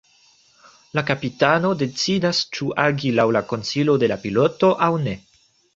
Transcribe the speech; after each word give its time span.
La 0.99 1.03
kapitano 1.09 1.73
decidas 1.83 2.41
ĉu 2.57 2.73
agi 2.87 3.15
laŭ 3.21 3.29
la 3.39 3.47
konsilo 3.53 4.01
de 4.05 4.15
la 4.15 4.23
piloto 4.27 4.77
aŭ 4.89 4.95
ne. 5.09 5.21